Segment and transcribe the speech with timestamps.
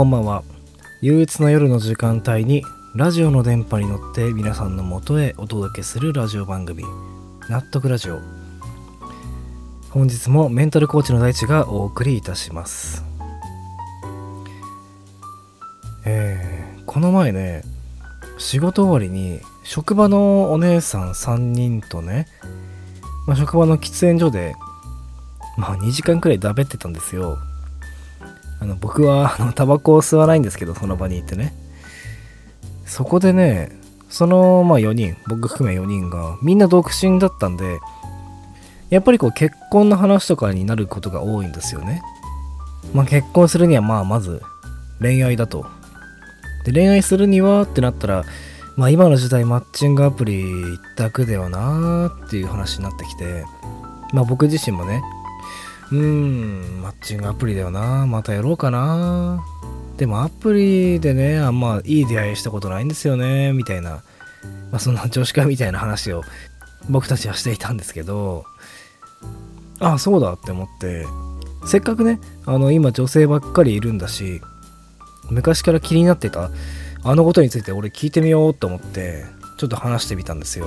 [0.00, 0.44] こんばんは。
[1.02, 2.62] 憂鬱な夜の時間帯に
[2.94, 6.84] ラジオの電波に乗って皆さんのもとへお届けするラジオ番組
[7.50, 8.18] 納得ラジオ。
[9.90, 13.04] 本日もメンタルコーチの大地がお送りいたします。
[16.06, 17.62] えー、この前ね
[18.38, 22.26] 仕事終わりに職場のお姉さん3人とね、
[23.26, 24.54] まあ、職場の喫煙所で
[25.58, 27.36] まあ2時間くらいだべってたんですよ。
[28.60, 31.54] あの僕はあのタバコを吸わないんですけどその場にいてね。
[32.84, 33.70] そこでね
[34.08, 37.78] そのまあ4人僕含め4人がみんな独身だったんで
[38.90, 42.02] やっぱりこう結婚の話とかになることが多いんですよね。
[42.92, 44.42] まあ結婚するにはまあまず
[45.00, 45.64] 恋愛だと。
[46.64, 48.24] で恋愛するにはってなったら
[48.76, 50.40] まあ今の時代マッチングアプリ
[50.74, 53.44] 一択ではなーっていう話になってきて
[54.12, 55.02] まあ僕自身もね
[55.92, 58.06] うーん、マッチングアプリだよな。
[58.06, 59.44] またやろうかな。
[59.96, 64.02] でもアプリでね、あんまいい出会いしたことないんですよね、みたいな。
[64.70, 66.22] まあそんな女子会みたいな話を
[66.88, 68.44] 僕たちはしていたんですけど、
[69.80, 71.06] ああ、そうだって思って、
[71.66, 74.40] せっかくね、あの今女性ばっかりいるんだし、
[75.28, 76.50] 昔から気になってた
[77.02, 79.24] あのことについて俺聞いてみようと思って、
[79.58, 80.66] ちょっと話してみたんですよ。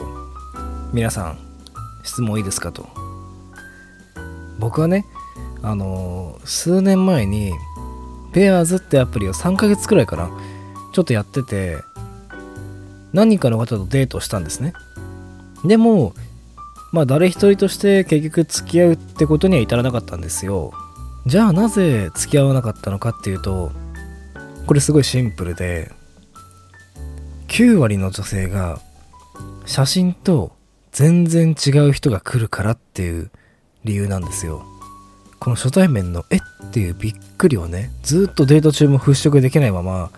[0.93, 1.37] 皆さん、
[2.03, 3.12] 質問いいですかと。
[4.63, 5.05] 僕はね
[5.61, 7.53] あの、数年前に
[8.33, 10.29] ペアーズってアプリを3ヶ月くらいかな
[10.93, 11.77] ちょっとやってて
[13.13, 14.73] 何人かの方とデートしたんですね。
[15.63, 16.13] でも
[16.91, 20.73] まあ誰一人として結局付き合うってことには至らなかったんですよ。
[21.25, 23.71] じゃあなぜ付き合わなかったのかっていうと
[24.67, 25.91] これすごいシンプルで
[27.47, 28.79] 9割の女性が
[29.65, 30.55] 写真と
[30.91, 33.31] 全然違う人が来るからっていう
[33.83, 34.65] 理由なんですよ。
[35.39, 36.39] この初対面の「えっ?」
[36.71, 40.09] ていうびっくりをねずっとデート中も払拭できないまま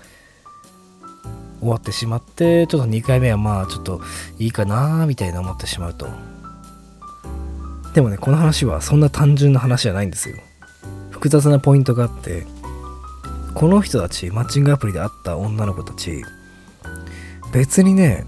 [1.60, 4.02] 終わってしまってちょっと2回目はまあちょっと
[4.38, 6.08] いいかなみたいな思ってしまうと。
[7.96, 10.36] でもねこの話はそんな単純な話じゃないんですよ。
[11.10, 12.46] 複雑なポイントがあって
[13.56, 16.24] この人たちマッチングアプリで会った女の子たち
[17.52, 18.26] 別にね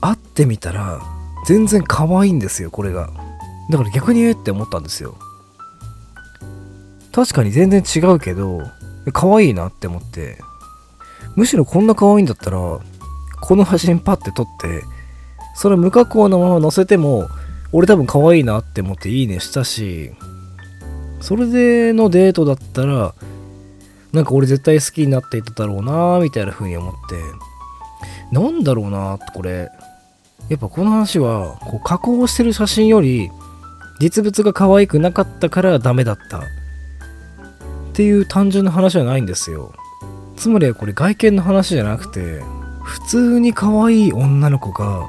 [0.00, 1.00] 会ってみたら
[1.46, 3.10] 全然可愛いんですよこれが。
[3.70, 5.16] だから逆にえって思ったんですよ。
[7.12, 8.62] 確かに全然違うけど
[9.12, 10.38] 可愛いなって思って。
[11.36, 14.82] むしろこんな可愛いんだったらこの写真パッて撮って
[15.54, 17.26] それ無加工のまま載せても
[17.72, 20.12] 俺多分可愛いなって思っていいねしたし
[21.20, 23.14] それでのデートだったら
[24.12, 27.16] なんか俺絶対好きになっていただろうなみたいな風に思って。
[28.32, 29.68] なんだろうなってこれ。
[30.48, 33.30] やっぱこの話はこう加工してる写真より
[34.02, 36.38] 実物が可愛くなかったからダメだった。
[36.40, 36.42] っ
[37.92, 39.72] ていう単純な話じゃないんですよ。
[40.36, 42.42] つまりこれ外見の話じゃなくて
[42.82, 45.06] 普通に可愛い女の子が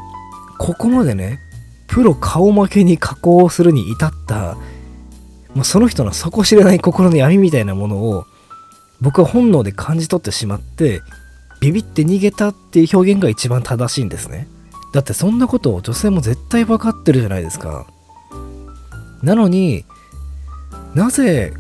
[0.60, 1.40] ここまでね
[1.88, 4.58] プロ顔負けに加工するに至った
[5.56, 8.26] もうその人の底知れない心の闇みたいなものを
[9.02, 11.02] 僕は本能で感じ取ってしまって
[11.62, 14.48] ビビって逃げたっていう表現が一番正しいんですね。
[14.94, 17.88] だってそんなことを女性も絶対分かってるじゃないですか。
[19.24, 19.86] なのに
[20.94, 21.54] なぜ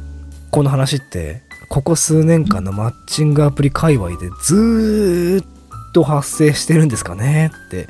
[0.52, 7.52] この話ってここ数年間のマッチングアプリ界隈でずっと発生してるんですかね？
[7.68, 7.88] って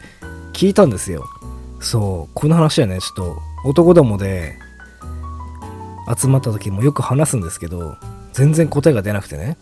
[0.53, 1.25] 聞いたんですよ。
[1.81, 4.57] そうこの話はねちょっと男どもで
[6.17, 7.97] 集まった時もよく話すんですけど
[8.31, 9.57] 全然答えが出なくてね。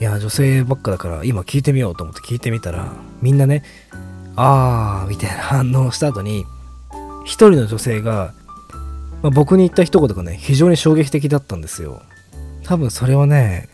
[0.00, 2.92] いや女性ばっかだから今聞いてみようと思って聞いてみたら
[3.22, 3.62] みんなね
[4.34, 6.44] あーみたいな反応した後に
[7.24, 8.34] 一人の女性が、
[9.24, 12.02] まあ、僕に言った一言がね非常に衝撃的だったんですよ。
[12.62, 13.70] 多分それはね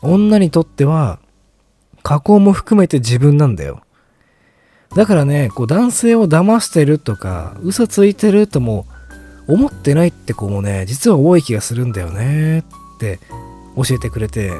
[0.00, 1.18] 女にとっては
[2.02, 3.82] 加工も含めて自分なんだよ。
[4.94, 8.86] だからねこう男性を騙してるとか嘘ついてるとも
[9.46, 12.64] 思ってないって子もね実は多い気がするんだよねっ
[12.98, 13.18] て
[13.76, 14.52] 教えてくれて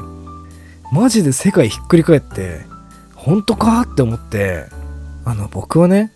[0.93, 2.67] マジで世界ひっくり返って
[3.15, 4.67] 本当かって思って
[5.25, 6.13] あの僕はね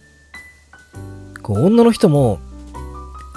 [1.42, 2.40] こう女の人も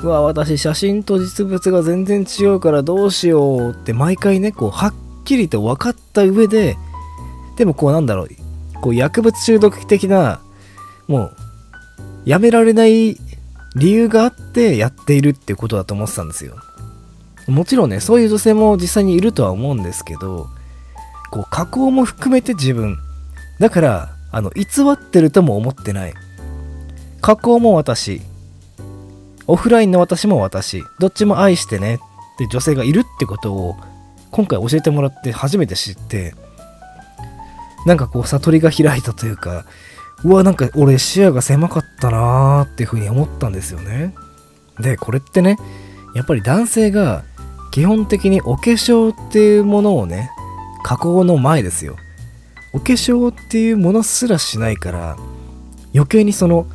[0.03, 6.75] うわ私写真と実物が全然違うからどうしようって毎回ねこうはっきりと分かった上で
[7.55, 8.29] でもこうなんだろう
[8.81, 10.41] こう薬物中毒的な
[11.07, 11.35] もう
[12.25, 13.15] やめられない
[13.75, 16.55] 理由があってやっているっていうことだと思ってたんですよ。
[17.47, 20.47] もちろんねそういう女性も実際にいるとは思うんですけど
[21.31, 22.97] こう加工も含めて自分。
[23.59, 26.13] だからあの偽ってるとも思ってない。
[27.21, 28.21] 加工も私。
[29.47, 31.97] オフラインの私も私どっちも愛してねっ
[32.37, 33.75] て女性がいるってことを
[34.31, 36.33] 今回教えてもらって初めて知って
[37.85, 39.65] なんかこう悟りが開いたというか
[40.23, 44.15] うわなんか俺視野が狭かったなーっていうふうに思ったんですよね。
[44.79, 45.57] でこれってね
[46.15, 47.23] やっぱり男性が
[47.71, 50.31] 基本的にお化粧っていうものをね
[50.83, 51.97] 加工の前ですよ。
[52.73, 55.17] お化粧っていうものすらしないから
[55.93, 56.65] 余計にその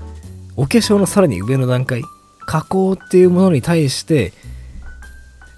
[0.56, 2.02] お化粧のさらに上の段階
[2.48, 4.32] 加工っていうものに対して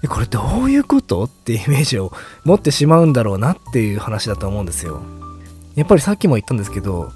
[0.09, 1.23] これどういうこと？
[1.23, 2.11] っていうイメージを
[2.43, 5.01] 持ってしまうんだろうなっていう話だと思うんですよ。
[5.75, 7.13] やっぱりさっきも言ったんですけど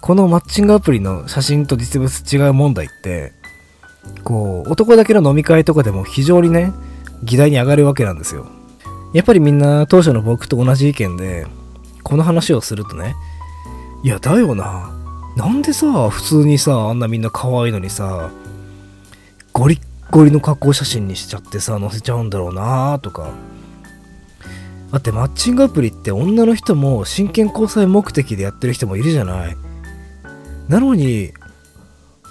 [0.00, 3.32] このマッチングアプリの写真と実物違う問題って
[4.24, 6.72] こう男だけの飲み会とかでも非常にね
[7.22, 8.48] 議題に上がるわけなんですよ。
[9.14, 11.46] やっぱりみんな当初の僕と同じ意見で
[12.02, 13.14] この話をするとね
[14.02, 14.90] いやだよな。
[15.36, 18.30] なんでさ普通にさあんなみんな可愛いのにさ
[19.60, 19.80] ゴリッ
[20.10, 23.34] ゴリの加工写真にしちゃってさ載せちゃうんだろうなとか。
[24.90, 29.56] だってマッチングアプリって女の人も真剣交際目的でやってる人もいるじゃない。
[30.70, 31.34] なのに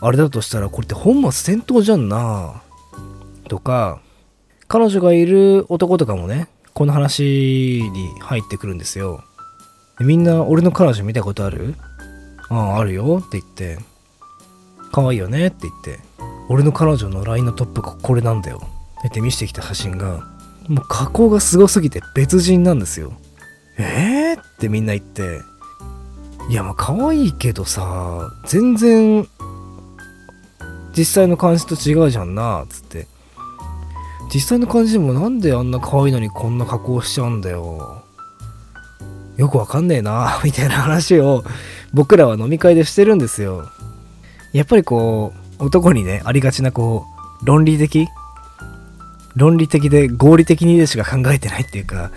[0.02, 2.64] あれだとしたらこれって本末転倒じゃんな
[3.48, 4.02] とか
[4.68, 7.22] 彼女がいる男とかもねこの話
[7.94, 9.24] に入ってくるんですよ。
[10.00, 11.76] みんな俺の彼女見たことある？
[12.50, 13.78] あああるよって言って。
[14.92, 16.09] 可愛いよねって言って。
[16.50, 18.62] 俺の彼女の LINE のトップがこれなんだよ。
[19.08, 20.28] って見せてきた写真が
[20.68, 23.14] もう加工がすごすぎて別人なんですよ。
[23.78, 25.42] えーってみんな言って。
[26.50, 29.28] いやまあ可愛いけどさ全然
[30.98, 33.08] 実際の感じと違うじゃんなつって。
[34.34, 38.04] 実際の感じでもなんであんな可愛いのにこんな加工しちゃうんだよ。
[39.38, 41.44] よくわかんねえなみたいな話を
[41.94, 43.70] 僕らは飲み会でしてるんですよ。
[44.54, 47.06] やっぱりこう男にねありがちなこ
[47.42, 48.08] う論理的
[49.36, 52.12] 論理的で合理的にでしか考えてないっていうか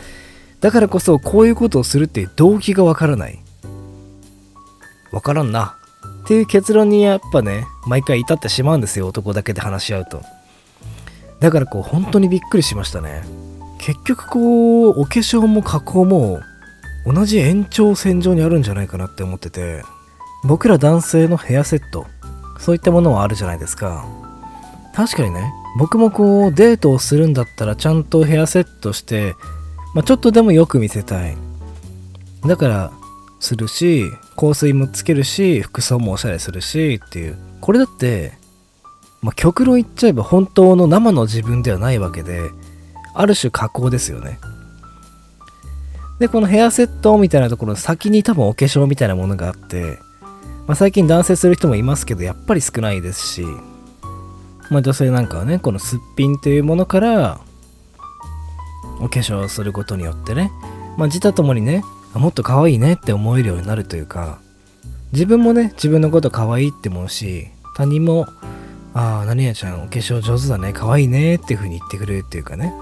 [0.60, 3.42] だからこそこういうことをするっていう動機がわからない
[5.12, 5.76] わからんな。
[6.25, 10.22] っていう結論にやっぱね、毎回至ってしまうんですよ、男だけで話し合うと。
[11.40, 13.22] だからこう、本当にびっくりしましたね。
[13.78, 16.40] 結局こう、お化粧も加工も、
[17.04, 19.82] 同じ延長線上にあるんじゃないかなって思ってて、
[20.44, 22.06] 僕ら男性のヘアセット、
[22.62, 24.07] そういったものはあるじゃないですか。
[24.95, 29.35] 確かにね、僕もこう、デートをするんだったらちゃんとヘアセットして、
[29.95, 31.37] まあ、ちょっとでもよく見せたい。
[32.47, 32.92] だから、
[33.40, 34.04] するし、
[34.37, 38.33] 香水もつけるし服装もおしゃれするしっていうこれだって
[39.21, 42.50] まあ、極論言っちゃえば本当の生の自分ではないわけで
[43.14, 44.40] ある種加工ですよね
[46.19, 49.99] でこのヘアセットみたいなところの先に多分お化粧みたいなものがあって、
[50.66, 53.45] まあ、最近男性する人もいますけどやっぱり少ないですし、
[54.71, 57.40] まあ、女性なんかはねこのすっぴんというものから
[59.00, 60.52] お化粧をすることによってね、
[60.97, 61.83] まあ、自他ともにね
[62.14, 64.40] もっと可愛いねって思えるようになるというか
[65.12, 68.26] 自分もね自分のこと可愛いって思うし他人も
[68.95, 72.73] ああ何々ちゃんお化粧上手だね可愛いねっていう風に言ってくれるっていうかね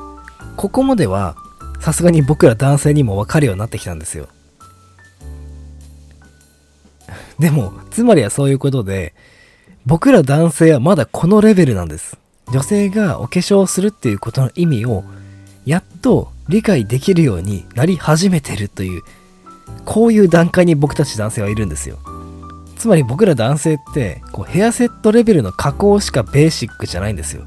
[0.57, 1.37] ここまでは
[1.81, 4.29] さすがに僕ら男性にも分かるようになってきたんですよ。
[7.41, 9.15] でもつまりはそういうことで
[9.87, 12.19] 僕ら男性はまだこのレベルなんです。
[12.53, 15.05] 女性がお化粧をするっていうことの意味を
[15.65, 19.03] やっと理解できるようになり始めてるという
[19.85, 21.99] こういう段階に僕たち男性はいるんですよ。
[22.77, 27.45] つまり僕ら男性ってこうヘアセットレベルの加工しかベーシックじゃないんですよ。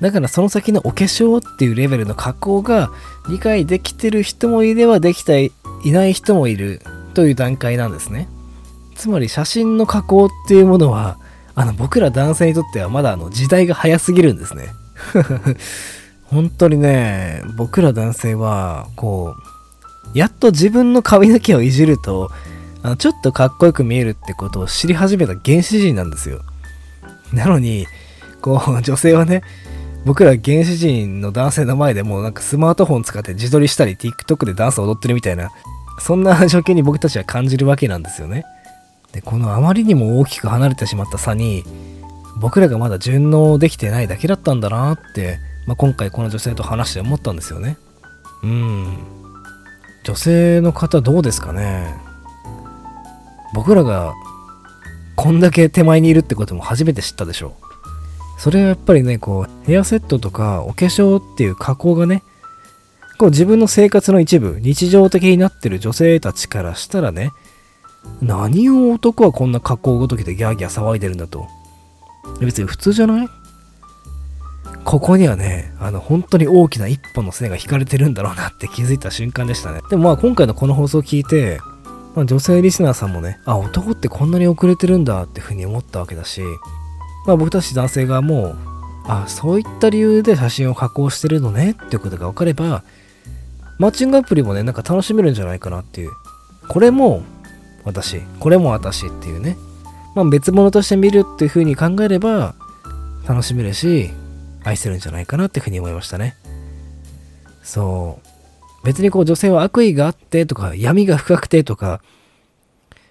[0.00, 2.90] だからその先のお化粧っていうレベルの加工が
[3.28, 5.52] 理解できてる人もいればできて
[5.84, 6.80] いない人もいる
[7.14, 8.28] という段階なんですね。
[8.98, 11.18] つまり写真の加工っていうものは
[11.54, 14.74] あの僕ら男性にとってはまだあの時代が早すぎるんですね。
[16.26, 19.34] 本当にね、僕ら男性はこ
[20.14, 22.30] う、やっと自分の髪の毛をいじると
[22.82, 26.42] あのちょっとかっこよく見えるってことを知り始めた原始人なんですよ。
[27.32, 27.86] なのに、
[28.40, 29.42] こう、女性はね、
[30.04, 35.50] 僕ら原始人の男性の前でもうなんかスマートフォン使って自撮りしたり TikTok でダンス踊ってるみたいな、
[36.00, 38.44] そんな状況に僕たちは感じるわけなんですよね。
[39.12, 41.64] で、このあまりにも大きく離れてしまった差に、
[42.40, 47.76] 僕らがまだ順応できてないだけだったんだなって、まあ、今回この女性と話して思ったんですよね。
[48.42, 48.98] うん。
[50.04, 51.92] 女性の方どうですかね
[53.52, 54.14] 僕らが
[55.16, 57.56] こんだけ手前にいるってことも初めて知ったでしょ
[58.36, 58.40] う。
[58.40, 62.22] それはやっぱりね、こう、ヘアセットとかお化粧っていう加工がね、
[63.18, 67.32] こう自分の生活の一部、日常的になってる女性たちからしたらね、
[68.22, 71.46] 何を男はこんな加工ごときでギャーギャー騒いでるんだと。
[72.40, 73.28] 別に普通じゃない？
[74.84, 79.80] ここにはね、あの、本当に大きな一本の線が引かれてるんだろうなって気づいた瞬間でしたね。
[79.90, 81.60] でもまあ今回のこの放送を聞いて、
[82.14, 86.42] まあ、女性リスナーさんもね、あ、男ってこんなに遅れてるんだってふうに思ったわけだし、
[87.26, 88.56] まあ僕たち男性側も、
[89.06, 92.82] あ、そういった理由で写真を加工してるのねっていうことが分かれば、
[93.78, 96.10] マッチングアプリもね、なんか楽しめるんじゃないかなっていう。
[96.68, 97.22] これも
[97.84, 99.56] 私、これも私っていうね。
[100.14, 102.54] まあ別物として見るっていうふうに考えれば、
[103.26, 104.10] 楽しめるし、
[104.64, 106.36] 愛せるんじゃないかなっていうふうに思いましたね。
[107.62, 108.28] そう。
[108.84, 112.00] 別にこう女性は悪意があってとか闇が深くてとか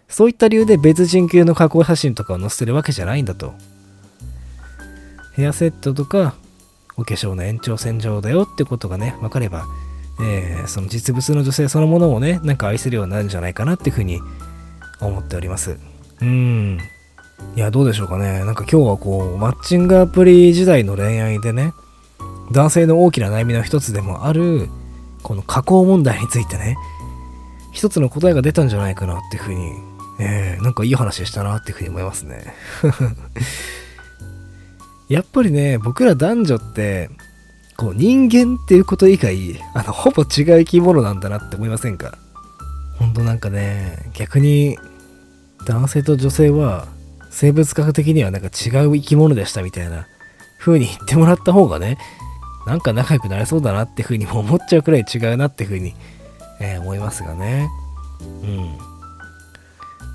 [0.07, 3.53] そういった理由で別人級の加工写真とかを載せてるわけじゃないんだと
[5.35, 6.35] ヘアセットとか
[6.95, 9.65] お化粧の延長線上だよってことがね分かれば、
[10.21, 14.19] えー、その実物の女性そのものをねなんか愛せるようになるんじゃないかなっていうふうに
[15.01, 15.77] 思っております。
[16.21, 16.79] うん。
[17.55, 18.39] いやどうでしょうかね。
[18.45, 21.73] なんか今日はこうマッチングアプリ時代の恋愛でね
[22.51, 24.69] 男性の大きな悩みの一つでもある
[25.23, 26.77] この加工問題についてね、
[27.73, 29.73] 一つの答えが出たんじゃないかなっていうふうに、
[30.19, 32.53] えー、なんかいい話したなっていうふうに思いますね。
[35.09, 37.09] やっぱりね、僕ら男女って、
[37.75, 42.17] こう人間っていうこと以外、あの、ほぼ違う生き物なんだなって思いませんか？
[42.99, 44.77] ほんとなんかね、逆に
[45.65, 46.87] 男性と女性は
[47.29, 50.07] 生物学的にはなんか違う生き物でしたみたいな
[50.59, 51.97] 風に言ってもらった方がね、
[52.65, 55.95] なんか仲良くなれそうだなっていうふうにも思っちゃうくらい違うなっていうふうに、
[56.59, 57.69] えー、思いますがね。
[58.19, 58.77] うん。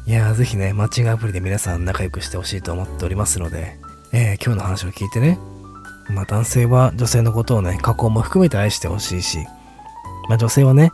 [0.04, 3.78] いやー、ぜひね、マッチングアプリで皆さん仲良くしてほしいと思っておりますので、
[4.12, 5.38] えー、今日の話を聞いてね、
[6.10, 9.38] まあ男性は女性のことをね、加工も含めて愛してほしいし、
[10.28, 10.90] まあ女性はね、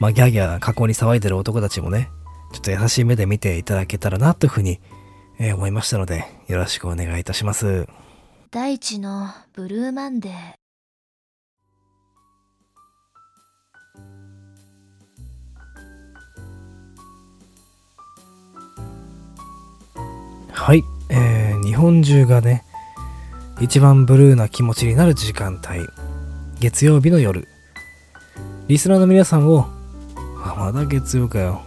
[0.00, 2.10] まあギャーギャー加工に騒いでる男たちもね、
[2.52, 4.80] ちょっと優しい目で見ていただけたらなというふうに、
[5.38, 7.86] えー、思いましたので、よろしくお願いいたします。
[8.50, 10.32] 大地のブルーマンデー
[20.50, 22.64] はい、えー、日本中がね
[23.60, 25.86] 一番ブルーな気持ちになる時間帯
[26.58, 27.46] 月曜日の夜
[28.66, 29.77] リスナーの皆さんを
[30.52, 31.62] あまだ月曜かよ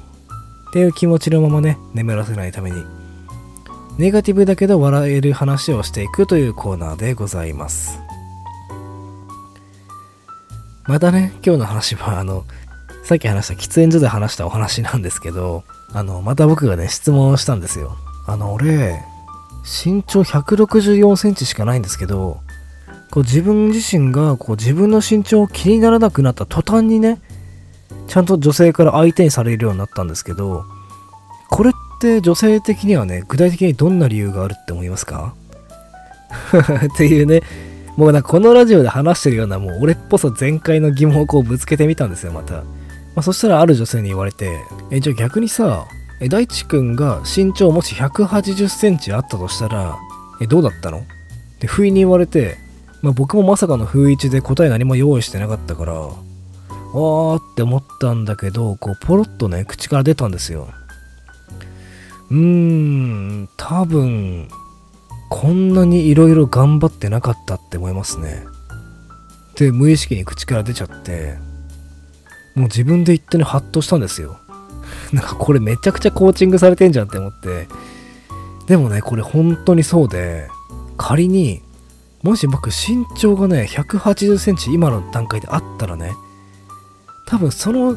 [0.70, 2.84] っていう気持ちのままね眠らせないために
[3.98, 8.00] ネガティブだけど笑える話をしていくというコーナーでございます。
[10.88, 12.46] またね、今日の話は、あの、
[13.04, 17.96] さっき話した喫煙所で話したお話なんですけど、あの、また僕がね、質問をしたんですよ。
[18.26, 19.04] あの、俺、
[19.64, 22.40] 身長164センチしかないんですけど、
[23.12, 27.22] こう自分自身がこう自分の身長を気にならなくなった途端にね、
[28.08, 30.66] ちゃんと女性から相手にされるようになったんですけど、
[31.50, 35.34] これって女性的にはね、具体的にどんな理由があるって思いますか？
[36.94, 37.42] っていうね、
[37.98, 42.56] もうなんかこのラジオで話してるようなもう俺っぽさ全開の疑問をこうぶつけてみたんですよ、また。
[42.56, 42.64] ま
[43.18, 44.58] あ、そしたらある女性に言われて、
[44.90, 45.86] え、じゃあ逆にさ、
[46.22, 49.98] え、大地くんが身長もし180センチあったとしたら、
[50.40, 51.00] え、どうだったの？
[51.00, 51.02] っ
[51.60, 52.58] て不意に言われて、
[53.02, 56.10] まあ、僕もまさかの不意打ちで答え何も用意してなかったから、
[56.94, 60.70] あーって思ったんだけど、こうポロッとね、口から出たんですよ。
[62.30, 64.48] うーん、多分、
[65.30, 68.44] こんなに色々頑張ってなかったって思いますね。
[69.56, 71.38] で、無意識に口から出ちゃって、
[72.56, 74.38] もう自分で言ってね、ハッとしたんですよ。
[75.14, 77.68] なんかこれめちゃくちゃコーチングされてんじゃんって思って。
[78.68, 80.50] でもね、これ本当にそうで、
[80.98, 81.62] 仮に
[82.24, 86.14] もし僕身長がね180センチ今の段階であったらね
[87.32, 87.96] 多分その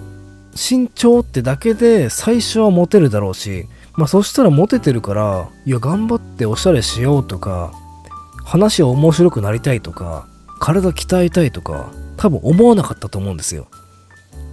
[0.53, 7.73] 身長ってだけで最初はモテるだろうしまあそしたらモテてるからいや頑張っておしゃれしようとか
[8.45, 10.29] 話を面白くなりたいとか
[10.61, 13.67] 体鍛えたいとか多分思わなかったと思うんですよ。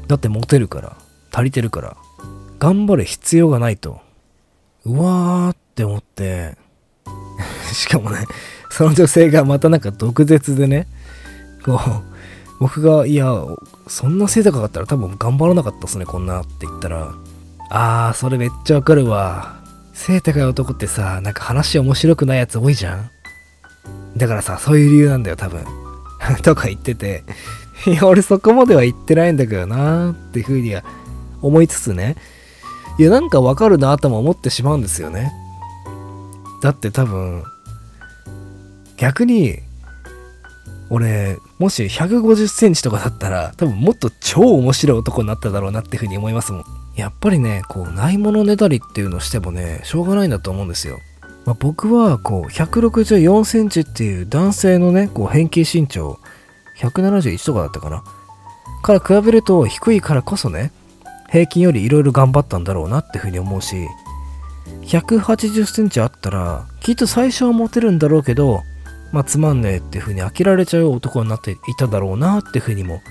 [0.07, 0.97] だってモテるから
[1.31, 1.95] 足りてるから
[2.57, 4.01] 頑張る必要がないと。
[4.83, 6.57] うわーって思って。
[7.71, 8.25] しかもね
[8.71, 10.87] その女性がまたなんか毒舌でね
[11.63, 12.10] こう
[12.61, 13.25] 僕がいや
[13.87, 17.11] そんな背高かったら多分頑張らなかったっすねこんなって言ったら。
[17.71, 19.59] あーそれめっちゃわかるわ。
[19.93, 23.09] 背高い男ってさなんか話面白くないやつ多いじゃん。
[24.15, 25.65] だからさそういう理由なんだよ多分。
[26.43, 27.23] とか言ってて。
[27.87, 30.83] いや俺そこまでは言ってないんだけどなーっていうふうには
[31.41, 32.15] 思いつつね。
[32.99, 35.31] いやなんかわかるなとも思ってしまうんですよね。
[36.61, 37.43] だって多分
[38.97, 39.63] 逆に
[40.93, 46.65] 俺もし150センチとかだったら多分もっと超面白い男になっただろうなっていうふうに思いますもん。
[46.97, 50.99] やっぱりねこうないものねだりっていうのをしてもねしょうがないんだと思うんですよ、
[51.45, 56.19] まあ、僕はこう164センチっていう男性のねこう平均身長
[56.77, 58.03] 171とかだったかな。
[58.83, 60.73] から比べると低いからこそね
[61.29, 63.87] 平均よりいろいろ頑張ったんだろうなっていうふうに思うし
[64.81, 68.63] 180センチあったらきっと最初はモテるんだろうけど
[69.11, 73.01] まあつまんねえっていうふうに飽きられちゃう男になっていただろうなっていうふうにも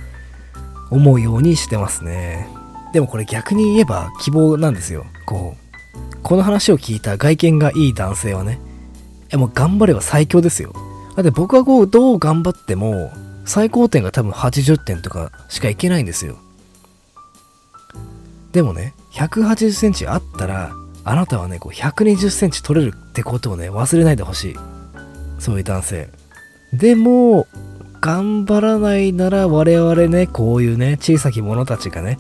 [0.91, 2.49] 思うようにしてますね。
[2.93, 5.07] でもこれ逆に言えば希望なんですよ。
[5.27, 8.61] こうこの話を聞いた外見がいい男性はね。
[9.33, 10.73] えもう頑張れば最強ですよ。
[11.17, 13.13] だって僕はこうどう頑張っても
[13.45, 16.37] 最高点が多分80点とかしかいけないんですよ。
[18.53, 20.73] でもね180センチあったら
[21.05, 24.57] あなたはねこう120センチ取れるってことをね忘れないでほしい。
[25.41, 26.09] そういう男性。
[26.73, 27.49] でも
[28.01, 32.19] 頑張らないなら我々ねこういうね小さき者たちがね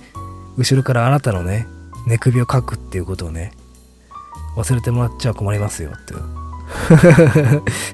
[0.58, 1.68] 後ろからあなたのね
[2.06, 3.52] 寝首をかくっていうことをね
[4.56, 6.00] 忘れてもらっちゃ困りますよっ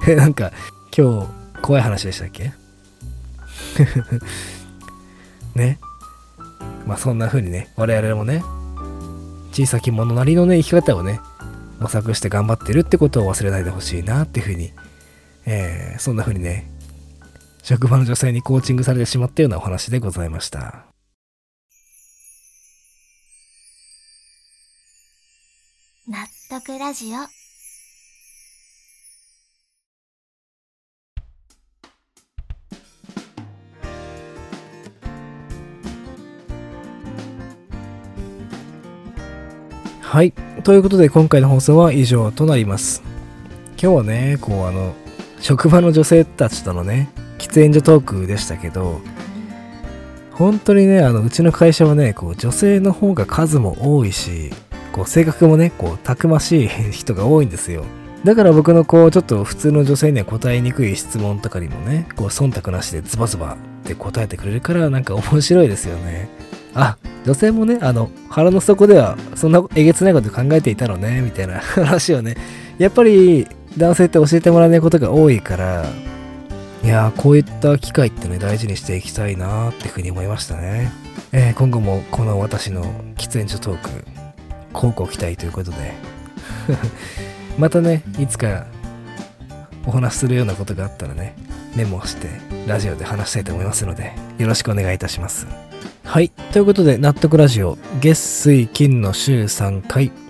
[0.04, 0.10] て。
[0.10, 0.50] い うなんか
[0.96, 1.26] 今日
[1.62, 2.52] 怖い話でしたっけ？
[5.54, 5.78] ね。
[6.86, 8.42] まあそんな風にね我々もね
[9.52, 11.20] 小さき者なりのね生き方をね
[11.80, 14.72] 模索して頑張ってるってことを忘れないでほしいなっていう風に
[15.46, 16.68] えー、そんな風にね
[17.62, 20.84] 職場の女性にコーチングされてしまったようなお話でございました。
[26.08, 27.18] 納得ラジオ。
[40.00, 40.32] はい。
[40.62, 43.02] ということで今回の放送は以上となります。
[43.72, 44.94] 今日はねこうあの
[45.46, 49.00] 職場の女性たちとのね喫煙所トークでしたけど
[50.32, 54.50] 本当にねあのうちの会社はねこう女性の方が数も多いし
[54.90, 57.84] こう性格もねこうたくましい人が多いんですよ。
[58.24, 66.28] だから僕のこうちょっと普通の女性には答えにくい質問とかにもねこう忖度なしでズバズバって答えてくれるからなんか面白いですよね。
[66.74, 72.36] あ女性もねあの腹の底ではそんなえげつないこと考えていたのねみたいな話をね
[72.78, 75.84] やっぱり男性って教えてもらえないことが多いから
[76.82, 80.92] いやーこういった機会ってね大事にしていきたいなーってふうに思いましたね、
[81.32, 82.84] えー、今後もこの私の
[83.14, 83.90] 喫煙所トーク
[84.72, 86.16] 交互期待ということで。
[87.58, 88.66] またねいつか
[89.86, 91.36] お話しするようなことがあったらね
[91.74, 92.28] メモして
[92.66, 95.46] ラジオで話したいと思いますのでよろしくお願いいたします。
[96.04, 96.30] はい。
[96.52, 100.25] ということで納得ラジオ月水金の週3回。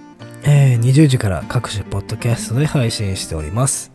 [0.49, 3.91] えー、20時から各種ポッドキャストで配信しております。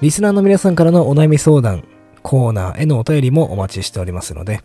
[0.00, 1.84] リスナーの皆さんからのお悩み相談、
[2.22, 4.60] コーナーへのお便りもお待ちしておりますので、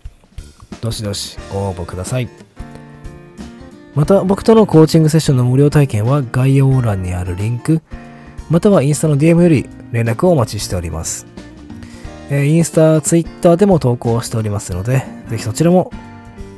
[0.81, 2.27] どしどしご応募ください。
[3.93, 7.83] また、僕とのコーチングセッションの無料体験は概要欄にあるリンク、
[8.49, 11.27] またはインスタの DM より連絡をお待ちしております。
[12.31, 15.91] えー、インスタ、ツイッターでも投稿しておりますので、ぜひそちらも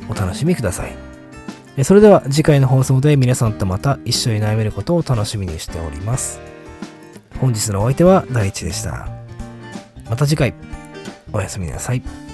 [0.09, 1.08] お楽しみください。
[1.83, 6.39] それでは次回の放送で皆さんとまた一緒に悩めることを楽しみにしております。
[7.39, 9.07] 本日のお相手は大地でした。
[10.09, 10.53] また次回、
[11.31, 12.28] おやすみなさい。